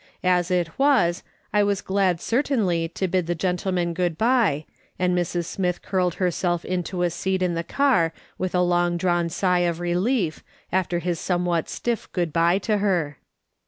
As 0.23 0.49
it 0.49 0.79
was, 0.79 1.21
I 1.53 1.61
was 1.61 1.81
glad 1.83 2.19
certainly 2.19 2.87
to 2.87 3.07
bid 3.07 3.27
the 3.27 3.35
gentleman 3.35 3.93
good 3.93 4.17
bye, 4.17 4.65
and 4.97 5.15
Mrs. 5.15 5.45
Smith 5.45 5.83
curled 5.83 6.15
herself 6.15 6.65
into 6.65 7.03
a 7.03 7.11
seat 7.11 7.43
in 7.43 7.53
the 7.53 7.63
car 7.63 8.11
with 8.35 8.55
a 8.55 8.61
long 8.63 8.97
drawn 8.97 9.29
sigh 9.29 9.59
of 9.59 9.79
relief, 9.79 10.43
after 10.71 10.97
his 10.97 11.19
some 11.19 11.45
what 11.45 11.69
stiff 11.69 12.11
good 12.13 12.33
bye 12.33 12.57
to 12.57 12.77
her. 12.79 13.19